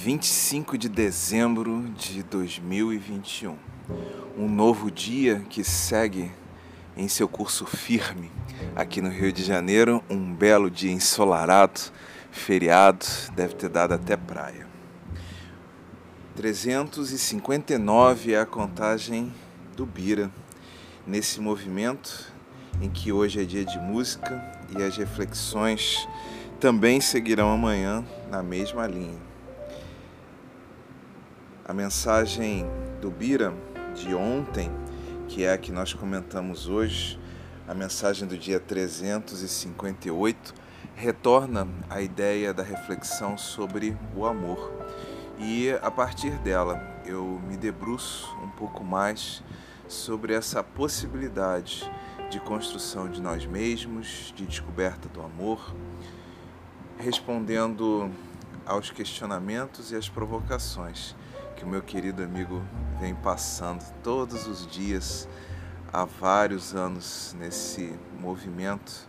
25 0.00 0.78
de 0.78 0.88
dezembro 0.88 1.82
de 1.96 2.22
2021. 2.22 3.56
Um 4.38 4.48
novo 4.48 4.92
dia 4.92 5.44
que 5.50 5.64
segue 5.64 6.30
em 6.96 7.08
seu 7.08 7.28
curso 7.28 7.66
firme 7.66 8.30
aqui 8.76 9.02
no 9.02 9.08
Rio 9.08 9.32
de 9.32 9.42
Janeiro. 9.42 10.00
Um 10.08 10.32
belo 10.32 10.70
dia 10.70 10.92
ensolarado, 10.92 11.80
feriado, 12.30 13.04
deve 13.34 13.54
ter 13.54 13.68
dado 13.68 13.92
até 13.92 14.16
praia. 14.16 14.68
359 16.36 18.34
é 18.34 18.40
a 18.40 18.46
contagem 18.46 19.34
do 19.76 19.84
Bira 19.84 20.30
nesse 21.04 21.40
movimento 21.40 22.32
em 22.80 22.88
que 22.88 23.10
hoje 23.10 23.42
é 23.42 23.44
dia 23.44 23.64
de 23.64 23.78
música 23.80 24.40
e 24.78 24.80
as 24.80 24.96
reflexões 24.96 26.06
também 26.60 27.00
seguirão 27.00 27.50
amanhã 27.52 28.04
na 28.30 28.44
mesma 28.44 28.86
linha. 28.86 29.26
A 31.68 31.74
mensagem 31.74 32.66
do 32.98 33.10
Bira 33.10 33.52
de 33.94 34.14
ontem, 34.14 34.72
que 35.28 35.44
é 35.44 35.52
a 35.52 35.58
que 35.58 35.70
nós 35.70 35.92
comentamos 35.92 36.66
hoje, 36.66 37.20
a 37.68 37.74
mensagem 37.74 38.26
do 38.26 38.38
dia 38.38 38.58
358, 38.58 40.54
retorna 40.96 41.68
à 41.90 42.00
ideia 42.00 42.54
da 42.54 42.62
reflexão 42.62 43.36
sobre 43.36 43.94
o 44.16 44.24
amor. 44.24 44.72
E 45.38 45.70
a 45.82 45.90
partir 45.90 46.38
dela 46.38 46.80
eu 47.04 47.38
me 47.46 47.54
debruço 47.54 48.34
um 48.42 48.48
pouco 48.48 48.82
mais 48.82 49.44
sobre 49.86 50.32
essa 50.32 50.64
possibilidade 50.64 51.86
de 52.30 52.40
construção 52.40 53.10
de 53.10 53.20
nós 53.20 53.44
mesmos, 53.44 54.32
de 54.34 54.46
descoberta 54.46 55.06
do 55.10 55.20
amor, 55.20 55.76
respondendo 56.98 58.10
aos 58.64 58.90
questionamentos 58.90 59.92
e 59.92 59.96
às 59.96 60.08
provocações 60.08 61.14
que 61.58 61.64
o 61.64 61.68
meu 61.68 61.82
querido 61.82 62.22
amigo 62.22 62.62
vem 63.00 63.16
passando 63.16 63.84
todos 64.00 64.46
os 64.46 64.64
dias 64.64 65.28
há 65.92 66.04
vários 66.04 66.72
anos 66.72 67.34
nesse 67.36 67.98
movimento, 68.20 69.08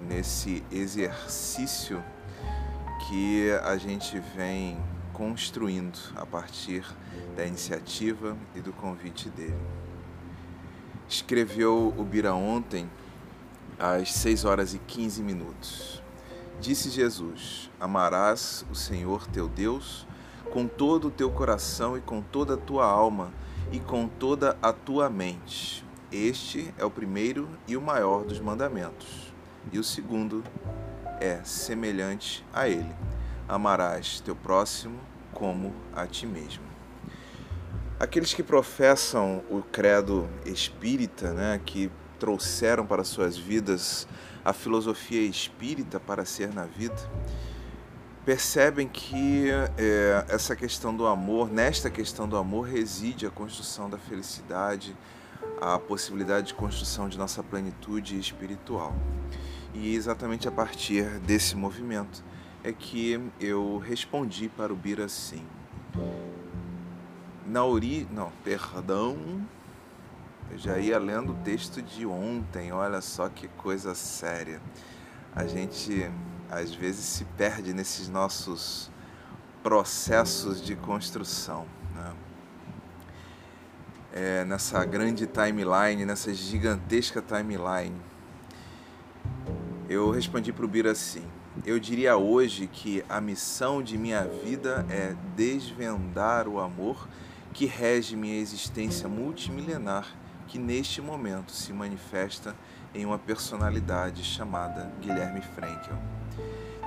nesse 0.00 0.64
exercício 0.72 2.02
que 3.06 3.52
a 3.62 3.76
gente 3.76 4.18
vem 4.34 4.82
construindo 5.12 5.96
a 6.16 6.26
partir 6.26 6.84
da 7.36 7.46
iniciativa 7.46 8.36
e 8.56 8.60
do 8.60 8.72
convite 8.72 9.30
dele. 9.30 9.56
Escreveu 11.08 11.94
o 11.96 12.02
Bira 12.02 12.34
ontem 12.34 12.90
às 13.78 14.12
6 14.12 14.44
horas 14.44 14.74
e 14.74 14.80
15 14.80 15.22
minutos. 15.22 16.02
Disse 16.60 16.90
Jesus: 16.90 17.70
Amarás 17.78 18.66
o 18.72 18.74
Senhor 18.74 19.24
teu 19.28 19.46
Deus 19.46 20.04
com 20.56 20.66
todo 20.66 21.08
o 21.08 21.10
teu 21.10 21.30
coração 21.30 21.98
e 21.98 22.00
com 22.00 22.22
toda 22.22 22.54
a 22.54 22.56
tua 22.56 22.86
alma 22.86 23.30
e 23.70 23.78
com 23.78 24.08
toda 24.08 24.56
a 24.62 24.72
tua 24.72 25.10
mente. 25.10 25.84
Este 26.10 26.72
é 26.78 26.84
o 26.86 26.90
primeiro 26.90 27.46
e 27.68 27.76
o 27.76 27.82
maior 27.82 28.24
dos 28.24 28.40
mandamentos. 28.40 29.34
E 29.70 29.78
o 29.78 29.84
segundo 29.84 30.42
é 31.20 31.44
semelhante 31.44 32.42
a 32.54 32.66
ele: 32.70 32.90
amarás 33.46 34.20
teu 34.20 34.34
próximo 34.34 34.98
como 35.30 35.74
a 35.94 36.06
ti 36.06 36.26
mesmo. 36.26 36.64
Aqueles 38.00 38.32
que 38.32 38.42
professam 38.42 39.44
o 39.50 39.60
credo 39.60 40.26
espírita, 40.46 41.34
né, 41.34 41.60
que 41.66 41.90
trouxeram 42.18 42.86
para 42.86 43.04
suas 43.04 43.36
vidas 43.36 44.08
a 44.42 44.54
filosofia 44.54 45.20
espírita 45.20 46.00
para 46.00 46.24
ser 46.24 46.50
na 46.54 46.64
vida, 46.64 46.96
percebem 48.26 48.88
que 48.88 49.48
é, 49.78 50.26
essa 50.28 50.56
questão 50.56 50.94
do 50.94 51.06
amor, 51.06 51.48
nesta 51.48 51.88
questão 51.88 52.28
do 52.28 52.36
amor, 52.36 52.66
reside 52.66 53.24
a 53.24 53.30
construção 53.30 53.88
da 53.88 53.96
felicidade, 53.96 54.96
a 55.60 55.78
possibilidade 55.78 56.48
de 56.48 56.54
construção 56.54 57.08
de 57.08 57.16
nossa 57.16 57.40
plenitude 57.40 58.18
espiritual. 58.18 58.92
E 59.72 59.94
exatamente 59.94 60.48
a 60.48 60.50
partir 60.50 61.04
desse 61.20 61.54
movimento 61.54 62.24
é 62.64 62.72
que 62.72 63.20
eu 63.38 63.78
respondi 63.78 64.48
para 64.48 64.72
o 64.72 64.76
Bira 64.76 65.04
assim. 65.04 65.46
Na 67.46 67.64
ori... 67.64 68.08
não, 68.10 68.32
perdão, 68.42 69.16
eu 70.50 70.58
já 70.58 70.78
ia 70.78 70.98
lendo 70.98 71.30
o 71.30 71.36
texto 71.44 71.80
de 71.80 72.04
ontem, 72.04 72.72
olha 72.72 73.00
só 73.00 73.28
que 73.28 73.46
coisa 73.46 73.94
séria. 73.94 74.60
A 75.32 75.46
gente 75.46 76.10
às 76.50 76.74
vezes 76.74 77.04
se 77.04 77.24
perde 77.36 77.72
nesses 77.72 78.08
nossos 78.08 78.90
processos 79.62 80.62
de 80.62 80.76
construção. 80.76 81.66
Né? 81.94 82.12
É, 84.12 84.44
nessa 84.44 84.84
grande 84.84 85.26
timeline, 85.26 86.04
nessa 86.04 86.32
gigantesca 86.32 87.20
timeline. 87.20 88.00
Eu 89.88 90.10
respondi 90.10 90.52
para 90.52 90.64
o 90.64 90.68
Bira 90.68 90.92
assim: 90.92 91.24
eu 91.64 91.78
diria 91.78 92.16
hoje 92.16 92.66
que 92.66 93.04
a 93.08 93.20
missão 93.20 93.82
de 93.82 93.96
minha 93.96 94.24
vida 94.24 94.84
é 94.90 95.14
desvendar 95.34 96.48
o 96.48 96.60
amor 96.60 97.08
que 97.52 97.64
rege 97.64 98.14
minha 98.16 98.38
existência 98.38 99.08
multimilenar, 99.08 100.14
que 100.46 100.58
neste 100.58 101.00
momento 101.00 101.52
se 101.52 101.72
manifesta 101.72 102.54
em 102.96 103.04
uma 103.04 103.18
personalidade 103.18 104.24
chamada 104.24 104.90
Guilherme 105.00 105.42
Frankel 105.42 105.96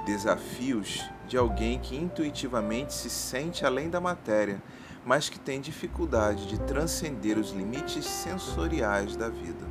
desafios 0.09 1.03
de 1.27 1.37
alguém 1.37 1.77
que 1.77 1.95
intuitivamente 1.95 2.95
se 2.95 3.11
sente 3.11 3.63
além 3.63 3.91
da 3.91 4.01
matéria, 4.01 4.59
mas 5.05 5.29
que 5.29 5.39
tem 5.39 5.61
dificuldade 5.61 6.47
de 6.47 6.59
transcender 6.61 7.37
os 7.37 7.51
limites 7.51 8.05
sensoriais 8.05 9.15
da 9.15 9.29
vida. 9.29 9.67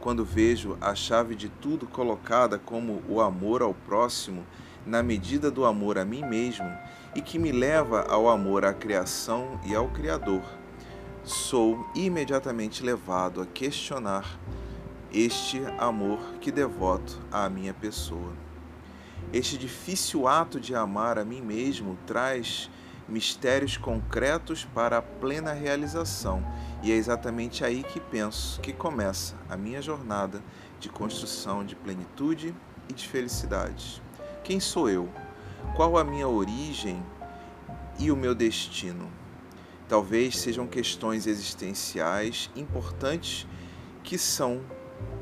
Quando 0.00 0.24
vejo 0.24 0.78
a 0.80 0.94
chave 0.94 1.34
de 1.34 1.48
tudo 1.48 1.88
colocada 1.88 2.56
como 2.56 3.02
o 3.08 3.20
amor 3.20 3.60
ao 3.60 3.74
próximo, 3.74 4.46
na 4.86 5.02
medida 5.02 5.50
do 5.50 5.64
amor 5.64 5.98
a 5.98 6.04
mim 6.04 6.22
mesmo, 6.22 6.70
e 7.16 7.20
que 7.20 7.36
me 7.36 7.50
leva 7.50 8.02
ao 8.02 8.28
amor 8.28 8.64
à 8.64 8.72
criação 8.72 9.60
e 9.66 9.74
ao 9.74 9.88
Criador, 9.88 10.42
sou 11.24 11.84
imediatamente 11.96 12.84
levado 12.84 13.40
a 13.40 13.46
questionar 13.46 14.38
este 15.12 15.62
amor 15.78 16.18
que 16.40 16.52
devoto 16.52 17.18
à 17.32 17.48
minha 17.48 17.72
pessoa. 17.72 18.32
Este 19.32 19.56
difícil 19.56 20.28
ato 20.28 20.60
de 20.60 20.74
amar 20.74 21.18
a 21.18 21.24
mim 21.24 21.40
mesmo 21.40 21.98
traz 22.06 22.70
mistérios 23.08 23.76
concretos 23.76 24.66
para 24.74 24.98
a 24.98 25.02
plena 25.02 25.52
realização, 25.52 26.44
e 26.82 26.92
é 26.92 26.94
exatamente 26.94 27.64
aí 27.64 27.82
que 27.82 27.98
penso 27.98 28.60
que 28.60 28.72
começa 28.72 29.34
a 29.48 29.56
minha 29.56 29.80
jornada 29.80 30.42
de 30.78 30.88
construção 30.88 31.64
de 31.64 31.74
plenitude 31.74 32.54
e 32.88 32.92
de 32.92 33.08
felicidade. 33.08 34.02
Quem 34.44 34.60
sou 34.60 34.88
eu? 34.88 35.08
Qual 35.74 35.96
a 35.96 36.04
minha 36.04 36.28
origem 36.28 37.02
e 37.98 38.10
o 38.10 38.16
meu 38.16 38.34
destino? 38.34 39.10
Talvez 39.88 40.38
sejam 40.38 40.66
questões 40.66 41.26
existenciais 41.26 42.50
importantes 42.54 43.46
que 44.04 44.18
são 44.18 44.60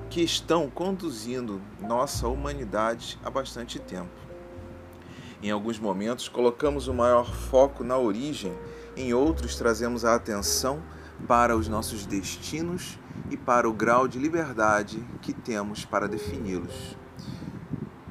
que 0.09 0.23
estão 0.23 0.71
conduzindo 0.71 1.61
nossa 1.81 2.29
humanidade 2.29 3.19
há 3.25 3.31
bastante 3.31 3.79
tempo. 3.79 4.11
Em 5.43 5.51
alguns 5.51 5.79
momentos, 5.79 6.29
colocamos 6.29 6.89
o 6.89 6.95
maior 6.95 7.33
foco 7.33 7.85
na 7.85 7.99
origem, 7.99 8.57
em 8.97 9.13
outros, 9.13 9.57
trazemos 9.57 10.05
a 10.05 10.15
atenção 10.15 10.83
para 11.27 11.57
os 11.57 11.69
nossos 11.69 12.07
destinos 12.07 12.99
e 13.31 13.37
para 13.37 13.69
o 13.69 13.73
grau 13.73 14.09
de 14.09 14.19
liberdade 14.19 15.05
que 15.21 15.33
temos 15.33 15.85
para 15.85 16.09
defini-los. 16.09 16.97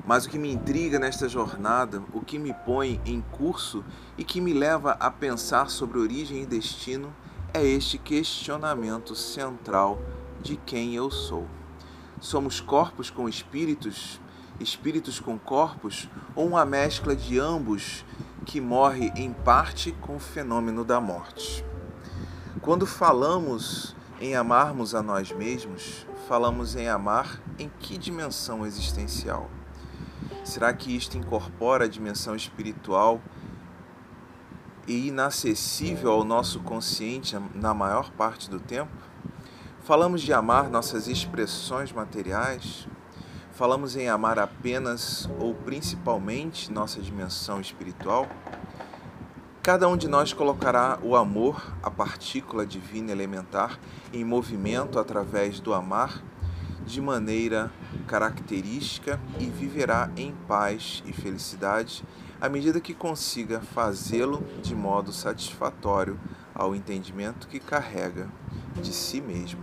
Mas 0.06 0.26
o 0.26 0.30
que 0.30 0.38
me 0.38 0.52
intriga 0.52 1.00
nesta 1.00 1.28
jornada, 1.28 2.04
o 2.14 2.22
que 2.22 2.38
me 2.38 2.54
põe 2.54 3.02
em 3.06 3.22
curso 3.22 3.84
e 4.18 4.24
que 4.24 4.40
me 4.40 4.54
leva 4.54 4.92
a 5.00 5.10
pensar 5.10 5.70
sobre 5.72 5.98
origem 5.98 6.44
e 6.44 6.46
destino 6.46 7.12
é 7.52 7.64
este 7.64 7.98
questionamento 7.98 9.16
central 9.16 10.00
de 10.42 10.58
quem 10.58 10.94
eu 10.94 11.10
sou. 11.10 11.48
Somos 12.20 12.60
corpos 12.60 13.10
com 13.10 13.28
espíritos, 13.28 14.20
espíritos 14.60 15.20
com 15.20 15.38
corpos, 15.38 16.10
ou 16.36 16.48
uma 16.48 16.66
mescla 16.66 17.16
de 17.16 17.40
ambos 17.40 18.06
que 18.46 18.62
morre 18.62 19.12
em 19.16 19.34
parte 19.34 19.92
com 19.94 20.16
o 20.16 20.20
fenômeno 20.20 20.86
da 20.86 21.02
morte. 21.02 21.66
Quando 22.62 22.86
falamos 22.86 23.96
em 24.20 24.36
amarmos 24.36 24.96
a 24.96 25.04
nós 25.04 25.32
mesmos, 25.32 26.06
falamos 26.28 26.76
em 26.76 26.88
amar 26.88 27.42
em 27.60 27.70
que 27.80 27.98
dimensão 27.98 28.66
existencial? 28.66 29.50
Será 30.44 30.74
que 30.74 30.96
isto 30.96 31.18
incorpora 31.18 31.86
a 31.86 31.88
dimensão 31.88 32.36
espiritual 32.36 33.22
e 34.88 35.08
inacessível 35.08 36.12
ao 36.12 36.24
nosso 36.24 36.60
consciente 36.62 37.36
na 37.54 37.74
maior 37.74 38.12
parte 38.12 38.50
do 38.50 38.60
tempo? 38.60 39.05
Falamos 39.86 40.24
de 40.24 40.34
amar 40.34 40.68
nossas 40.68 41.08
expressões 41.08 41.92
materiais? 41.92 42.88
Falamos 43.54 43.96
em 43.96 44.10
amar 44.10 44.40
apenas 44.40 45.30
ou 45.40 45.54
principalmente 45.54 46.74
nossa 46.74 47.00
dimensão 47.00 47.62
espiritual? 47.62 48.28
Cada 49.62 49.88
um 49.88 49.96
de 49.96 50.08
nós 50.08 50.34
colocará 50.34 50.98
o 51.04 51.16
amor, 51.16 51.72
a 51.84 51.92
partícula 51.92 52.66
divina 52.66 53.12
elementar, 53.12 53.80
em 54.12 54.26
movimento 54.26 54.98
através 54.98 55.60
do 55.60 55.72
amar 55.72 56.20
de 56.84 57.00
maneira 57.00 57.72
característica 58.08 59.20
e 59.40 59.46
viverá 59.46 60.10
em 60.18 60.34
paz 60.48 61.04
e 61.06 61.14
felicidade 61.14 62.04
à 62.42 62.50
medida 62.50 62.82
que 62.82 62.96
consiga 62.96 63.62
fazê-lo 63.62 64.44
de 64.64 64.74
modo 64.74 65.14
satisfatório 65.14 66.20
ao 66.56 66.76
entendimento 66.76 67.48
que 67.48 67.60
carrega 67.60 68.28
de 68.82 68.94
si 68.94 69.22
mesmo. 69.22 69.62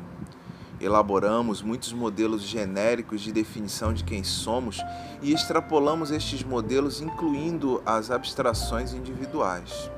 Elaboramos 0.80 1.62
muitos 1.62 1.92
modelos 1.92 2.42
genéricos 2.42 3.20
de 3.20 3.30
definição 3.30 3.92
de 3.92 4.02
quem 4.02 4.24
somos 4.24 4.80
e 5.22 5.32
extrapolamos 5.32 6.10
estes 6.10 6.42
modelos 6.42 7.00
incluindo 7.00 7.80
as 7.86 8.10
abstrações 8.10 8.92
individuais. 8.92 9.90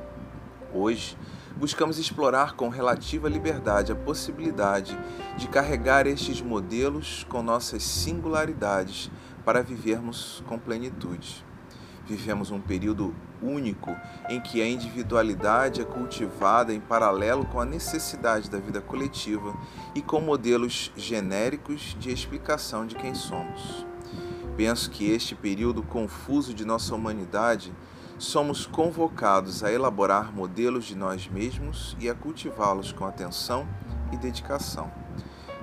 Hoje, 0.74 1.16
buscamos 1.56 1.98
explorar 1.98 2.54
com 2.54 2.68
relativa 2.68 3.28
liberdade 3.28 3.92
a 3.92 3.96
possibilidade 3.96 4.98
de 5.38 5.48
carregar 5.48 6.06
estes 6.06 6.42
modelos 6.42 7.24
com 7.30 7.42
nossas 7.42 7.82
singularidades 7.82 9.10
para 9.44 9.62
vivermos 9.62 10.42
com 10.46 10.58
plenitude. 10.58 11.44
Vivemos 12.06 12.50
um 12.50 12.60
período 12.60 13.14
único 13.44 13.96
em 14.28 14.40
que 14.40 14.62
a 14.62 14.68
individualidade 14.68 15.80
é 15.80 15.84
cultivada 15.84 16.72
em 16.72 16.80
paralelo 16.80 17.44
com 17.46 17.60
a 17.60 17.64
necessidade 17.64 18.50
da 18.50 18.58
vida 18.58 18.80
coletiva 18.80 19.54
e 19.94 20.02
com 20.02 20.20
modelos 20.20 20.90
genéricos 20.96 21.96
de 21.98 22.10
explicação 22.10 22.86
de 22.86 22.94
quem 22.94 23.14
somos. 23.14 23.86
Penso 24.56 24.90
que 24.90 25.10
este 25.10 25.34
período 25.34 25.82
confuso 25.82 26.54
de 26.54 26.64
nossa 26.64 26.94
humanidade 26.94 27.72
somos 28.18 28.66
convocados 28.66 29.64
a 29.64 29.72
elaborar 29.72 30.32
modelos 30.32 30.84
de 30.84 30.94
nós 30.94 31.28
mesmos 31.28 31.96
e 32.00 32.08
a 32.08 32.14
cultivá-los 32.14 32.92
com 32.92 33.04
atenção 33.04 33.66
e 34.12 34.16
dedicação. 34.16 34.90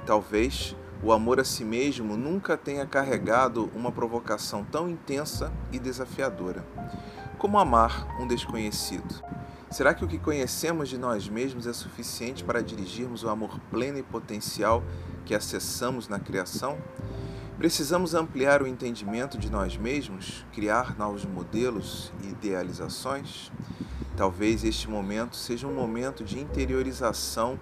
Talvez 0.05 0.75
o 1.03 1.11
amor 1.11 1.39
a 1.39 1.43
si 1.43 1.63
mesmo 1.63 2.15
nunca 2.15 2.55
tenha 2.55 2.85
carregado 2.85 3.71
uma 3.73 3.91
provocação 3.91 4.63
tão 4.63 4.89
intensa 4.89 5.51
e 5.71 5.79
desafiadora. 5.79 6.63
Como 7.41 7.57
amar 7.57 8.07
um 8.21 8.27
desconhecido? 8.27 9.19
Será 9.71 9.95
que 9.95 10.05
o 10.05 10.07
que 10.07 10.19
conhecemos 10.19 10.88
de 10.89 10.95
nós 10.95 11.27
mesmos 11.27 11.65
é 11.65 11.73
suficiente 11.73 12.43
para 12.43 12.61
dirigirmos 12.61 13.23
o 13.23 13.29
amor 13.29 13.59
pleno 13.71 13.97
e 13.97 14.03
potencial 14.03 14.83
que 15.25 15.33
acessamos 15.33 16.07
na 16.07 16.19
criação? 16.19 16.77
Precisamos 17.57 18.13
ampliar 18.13 18.61
o 18.61 18.67
entendimento 18.67 19.39
de 19.39 19.49
nós 19.49 19.75
mesmos, 19.75 20.45
criar 20.53 20.95
novos 20.99 21.25
modelos 21.25 22.13
e 22.23 22.27
idealizações? 22.27 23.51
Talvez 24.15 24.63
este 24.63 24.88
momento 24.88 25.35
seja 25.35 25.65
um 25.65 25.73
momento 25.73 26.23
de 26.23 26.39
interiorização, 26.39 27.57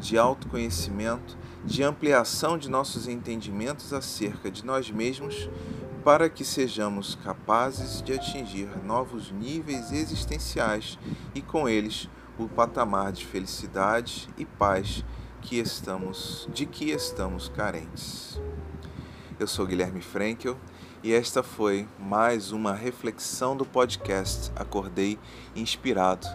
de 0.00 0.18
autoconhecimento, 0.18 1.38
de 1.64 1.84
ampliação 1.84 2.58
de 2.58 2.68
nossos 2.68 3.06
entendimentos 3.06 3.92
acerca 3.92 4.50
de 4.50 4.66
nós 4.66 4.90
mesmos, 4.90 5.48
para 6.04 6.30
que 6.30 6.44
sejamos 6.44 7.14
capazes 7.14 8.00
de 8.00 8.14
atingir 8.14 8.68
novos 8.84 9.30
níveis 9.30 9.92
existenciais 9.92 10.98
e 11.34 11.42
com 11.42 11.68
eles 11.68 12.08
o 12.38 12.48
patamar 12.48 13.12
de 13.12 13.26
felicidade 13.26 14.28
e 14.38 14.46
paz 14.46 15.04
que 15.42 15.58
estamos 15.58 16.48
de 16.52 16.64
que 16.64 16.90
estamos 16.90 17.48
carentes. 17.48 18.40
Eu 19.38 19.46
sou 19.46 19.66
Guilherme 19.66 20.00
Frankel 20.00 20.56
e 21.02 21.12
esta 21.12 21.42
foi 21.42 21.86
mais 21.98 22.50
uma 22.50 22.74
reflexão 22.74 23.56
do 23.56 23.64
podcast 23.66 24.50
Acordei 24.56 25.18
Inspirado, 25.54 26.26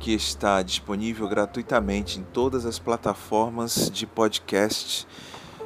que 0.00 0.12
está 0.12 0.62
disponível 0.62 1.28
gratuitamente 1.28 2.18
em 2.18 2.22
todas 2.22 2.66
as 2.66 2.78
plataformas 2.78 3.90
de 3.90 4.06
podcast 4.06 5.06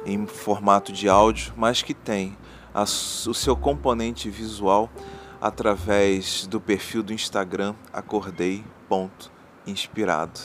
em 0.05 0.25
formato 0.25 0.91
de 0.91 1.07
áudio, 1.07 1.53
mas 1.55 1.81
que 1.81 1.93
tem 1.93 2.35
a, 2.73 2.83
o 2.83 3.33
seu 3.33 3.55
componente 3.55 4.29
visual 4.29 4.89
através 5.39 6.45
do 6.47 6.59
perfil 6.61 7.03
do 7.03 7.13
Instagram 7.13 7.75
acordei.inspirado. 7.91 10.39